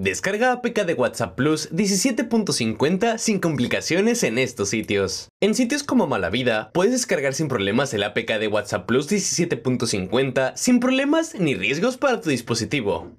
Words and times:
Descarga 0.00 0.52
APK 0.52 0.86
de 0.86 0.94
WhatsApp 0.94 1.36
Plus 1.36 1.70
17.50 1.72 3.18
sin 3.18 3.38
complicaciones 3.38 4.22
en 4.22 4.38
estos 4.38 4.70
sitios. 4.70 5.28
En 5.42 5.54
sitios 5.54 5.82
como 5.82 6.06
Malavida, 6.06 6.70
puedes 6.72 6.92
descargar 6.92 7.34
sin 7.34 7.48
problemas 7.48 7.92
el 7.92 8.04
APK 8.04 8.38
de 8.38 8.48
WhatsApp 8.48 8.86
Plus 8.86 9.10
17.50 9.10 10.56
sin 10.56 10.80
problemas 10.80 11.34
ni 11.38 11.54
riesgos 11.54 11.98
para 11.98 12.18
tu 12.22 12.30
dispositivo. 12.30 13.14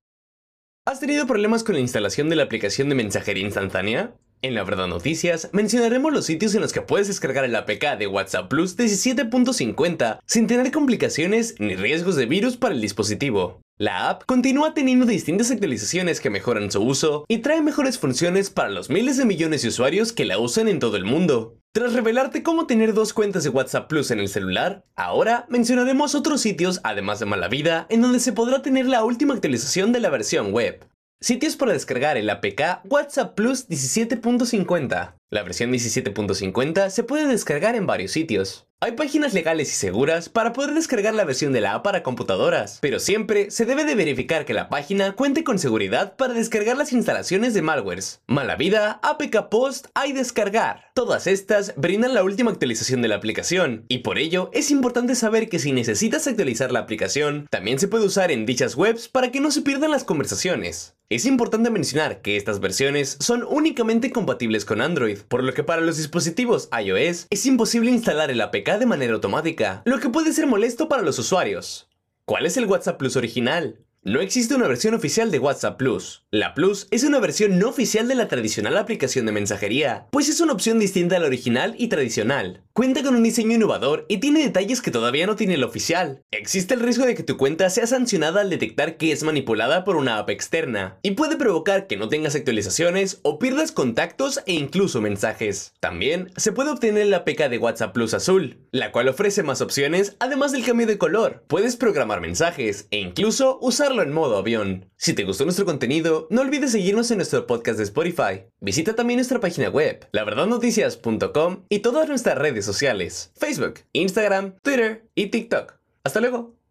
¿Has 0.87 0.99
tenido 0.99 1.27
problemas 1.27 1.63
con 1.63 1.75
la 1.75 1.81
instalación 1.81 2.29
de 2.29 2.37
la 2.37 2.43
aplicación 2.45 2.89
de 2.89 2.95
mensajería 2.95 3.45
instantánea? 3.45 4.15
En 4.41 4.55
la 4.55 4.63
verdad 4.63 4.87
noticias 4.87 5.51
mencionaremos 5.53 6.11
los 6.11 6.25
sitios 6.25 6.55
en 6.55 6.61
los 6.61 6.73
que 6.73 6.81
puedes 6.81 7.07
descargar 7.07 7.45
el 7.45 7.55
APK 7.55 7.99
de 7.99 8.07
WhatsApp 8.07 8.49
Plus 8.49 8.75
17.50 8.75 10.17
sin 10.25 10.47
tener 10.47 10.71
complicaciones 10.71 11.53
ni 11.59 11.75
riesgos 11.75 12.15
de 12.15 12.25
virus 12.25 12.57
para 12.57 12.73
el 12.73 12.81
dispositivo. 12.81 13.61
La 13.81 14.09
app 14.09 14.25
continúa 14.27 14.75
teniendo 14.75 15.07
distintas 15.07 15.49
actualizaciones 15.49 16.21
que 16.21 16.29
mejoran 16.29 16.69
su 16.69 16.83
uso 16.83 17.25
y 17.27 17.39
trae 17.39 17.63
mejores 17.63 17.97
funciones 17.97 18.51
para 18.51 18.69
los 18.69 18.91
miles 18.91 19.17
de 19.17 19.25
millones 19.25 19.63
de 19.63 19.69
usuarios 19.69 20.13
que 20.13 20.23
la 20.23 20.37
usan 20.37 20.67
en 20.67 20.77
todo 20.77 20.97
el 20.97 21.03
mundo. 21.03 21.57
Tras 21.73 21.93
revelarte 21.93 22.43
cómo 22.43 22.67
tener 22.67 22.93
dos 22.93 23.11
cuentas 23.11 23.43
de 23.43 23.49
WhatsApp 23.49 23.89
Plus 23.89 24.11
en 24.11 24.19
el 24.19 24.27
celular, 24.27 24.85
ahora 24.95 25.47
mencionaremos 25.49 26.13
otros 26.13 26.41
sitios, 26.41 26.79
además 26.83 27.19
de 27.19 27.25
Malavida, 27.25 27.87
en 27.89 28.03
donde 28.03 28.19
se 28.19 28.33
podrá 28.33 28.61
tener 28.61 28.85
la 28.85 29.03
última 29.03 29.33
actualización 29.33 29.91
de 29.91 29.99
la 29.99 30.11
versión 30.11 30.53
web. 30.53 30.87
Sitios 31.19 31.55
para 31.55 31.73
descargar 31.73 32.17
el 32.17 32.29
APK 32.29 32.85
WhatsApp 32.87 33.33
Plus 33.33 33.67
17.50. 33.67 35.15
La 35.31 35.41
versión 35.41 35.71
17.50 35.71 36.91
se 36.91 37.01
puede 37.01 37.25
descargar 37.25 37.75
en 37.75 37.87
varios 37.87 38.11
sitios. 38.11 38.67
Hay 38.83 38.93
páginas 38.93 39.35
legales 39.35 39.71
y 39.71 39.75
seguras 39.75 40.27
para 40.27 40.53
poder 40.53 40.73
descargar 40.73 41.13
la 41.13 41.23
versión 41.23 41.53
de 41.53 41.61
la 41.61 41.75
app 41.75 41.83
para 41.83 42.01
computadoras, 42.01 42.79
pero 42.81 42.99
siempre 42.99 43.51
se 43.51 43.65
debe 43.65 43.85
de 43.85 43.93
verificar 43.93 44.43
que 44.43 44.55
la 44.55 44.69
página 44.69 45.11
cuente 45.15 45.43
con 45.43 45.59
seguridad 45.59 46.15
para 46.15 46.33
descargar 46.33 46.75
las 46.77 46.91
instalaciones 46.91 47.53
de 47.53 47.61
malwares. 47.61 48.21
Malavida, 48.25 48.99
APK 49.03 49.49
Post, 49.51 49.89
hay 49.93 50.13
descargar. 50.13 50.85
Todas 50.95 51.27
estas 51.27 51.75
brindan 51.77 52.15
la 52.15 52.23
última 52.23 52.49
actualización 52.49 53.03
de 53.03 53.09
la 53.09 53.17
aplicación, 53.17 53.85
y 53.87 53.99
por 53.99 54.17
ello 54.17 54.49
es 54.51 54.71
importante 54.71 55.13
saber 55.13 55.47
que 55.47 55.59
si 55.59 55.73
necesitas 55.73 56.25
actualizar 56.25 56.71
la 56.71 56.79
aplicación, 56.79 57.45
también 57.51 57.77
se 57.77 57.87
puede 57.87 58.05
usar 58.05 58.31
en 58.31 58.47
dichas 58.47 58.75
webs 58.75 59.09
para 59.09 59.31
que 59.31 59.41
no 59.41 59.51
se 59.51 59.61
pierdan 59.61 59.91
las 59.91 60.05
conversaciones. 60.05 60.95
Es 61.11 61.25
importante 61.25 61.69
mencionar 61.69 62.21
que 62.21 62.37
estas 62.37 62.61
versiones 62.61 63.17
son 63.19 63.43
únicamente 63.43 64.13
compatibles 64.13 64.63
con 64.63 64.79
Android, 64.79 65.17
por 65.27 65.43
lo 65.43 65.53
que 65.53 65.61
para 65.61 65.81
los 65.81 65.97
dispositivos 65.97 66.69
iOS 66.71 67.27
es 67.29 67.45
imposible 67.45 67.91
instalar 67.91 68.31
el 68.31 68.39
APK 68.39 68.79
de 68.79 68.85
manera 68.85 69.13
automática, 69.13 69.81
lo 69.83 69.99
que 69.99 70.07
puede 70.07 70.31
ser 70.31 70.47
molesto 70.47 70.87
para 70.87 71.01
los 71.01 71.19
usuarios. 71.19 71.89
¿Cuál 72.23 72.45
es 72.45 72.55
el 72.55 72.65
WhatsApp 72.65 72.97
Plus 72.97 73.17
original? 73.17 73.77
No 74.03 74.21
existe 74.21 74.55
una 74.55 74.67
versión 74.67 74.93
oficial 74.93 75.29
de 75.31 75.39
WhatsApp 75.39 75.77
Plus. 75.77 76.23
La 76.31 76.55
Plus 76.55 76.87
es 76.89 77.03
una 77.03 77.19
versión 77.19 77.59
no 77.59 77.67
oficial 77.67 78.07
de 78.07 78.15
la 78.15 78.29
tradicional 78.29 78.77
aplicación 78.77 79.25
de 79.25 79.33
mensajería, 79.33 80.07
pues 80.11 80.29
es 80.29 80.39
una 80.39 80.53
opción 80.53 80.79
distinta 80.79 81.17
a 81.17 81.19
la 81.19 81.27
original 81.27 81.75
y 81.77 81.89
tradicional. 81.89 82.63
Cuenta 82.73 83.03
con 83.03 83.15
un 83.15 83.23
diseño 83.23 83.55
innovador 83.55 84.05
y 84.07 84.19
tiene 84.19 84.41
detalles 84.41 84.81
que 84.81 84.91
todavía 84.91 85.27
no 85.27 85.35
tiene 85.35 85.55
el 85.55 85.63
oficial. 85.65 86.23
Existe 86.31 86.73
el 86.73 86.79
riesgo 86.79 87.05
de 87.05 87.15
que 87.15 87.23
tu 87.23 87.35
cuenta 87.35 87.69
sea 87.69 87.85
sancionada 87.85 88.39
al 88.39 88.49
detectar 88.49 88.95
que 88.95 89.11
es 89.11 89.23
manipulada 89.23 89.83
por 89.83 89.97
una 89.97 90.17
app 90.17 90.29
externa, 90.29 90.97
y 91.01 91.11
puede 91.11 91.35
provocar 91.35 91.87
que 91.87 91.97
no 91.97 92.07
tengas 92.07 92.33
actualizaciones 92.33 93.19
o 93.23 93.39
pierdas 93.39 93.73
contactos 93.73 94.39
e 94.45 94.53
incluso 94.53 95.01
mensajes. 95.01 95.73
También 95.81 96.31
se 96.37 96.53
puede 96.53 96.71
obtener 96.71 97.07
la 97.07 97.17
APK 97.17 97.49
de 97.49 97.57
WhatsApp 97.57 97.93
Plus 97.93 98.13
azul, 98.13 98.65
la 98.71 98.93
cual 98.93 99.09
ofrece 99.09 99.43
más 99.43 99.59
opciones 99.59 100.15
además 100.19 100.53
del 100.53 100.63
cambio 100.63 100.87
de 100.87 100.97
color. 100.97 101.43
Puedes 101.47 101.75
programar 101.75 102.21
mensajes 102.21 102.87
e 102.89 102.99
incluso 102.99 103.59
usar 103.61 103.91
en 103.91 104.13
modo 104.13 104.37
avión. 104.37 104.89
Si 104.95 105.13
te 105.13 105.25
gustó 105.25 105.43
nuestro 105.43 105.65
contenido, 105.65 106.27
no 106.29 106.41
olvides 106.41 106.71
seguirnos 106.71 107.11
en 107.11 107.17
nuestro 107.17 107.47
podcast 107.47 107.77
de 107.79 107.83
Spotify. 107.83 108.43
Visita 108.61 108.95
también 108.95 109.17
nuestra 109.17 109.41
página 109.41 109.69
web, 109.69 110.07
laverdadnoticias.com 110.11 111.65
y 111.67 111.79
todas 111.79 112.07
nuestras 112.07 112.37
sociales, 112.65 113.31
Facebook, 113.35 113.81
Instagram, 113.93 114.55
Twitter 114.61 115.05
y 115.15 115.27
TikTok. 115.27 115.75
Hasta 116.03 116.19
luego. 116.19 116.55